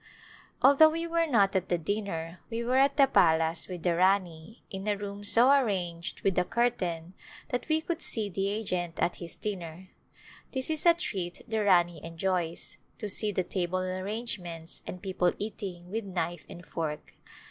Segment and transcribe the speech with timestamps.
[0.63, 4.63] Although we were not at the dinner we were at the palace with the Rani
[4.71, 7.13] in a room so ar ranged with a curtain
[7.49, 9.91] that we could see the agent at his dinner.
[10.53, 15.91] This is a treat the Rani enjoys, to see the table arrangements and people eating
[15.91, 17.13] with knife and fork.